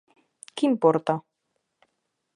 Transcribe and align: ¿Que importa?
¿Que 0.55 0.63
importa? 0.71 1.13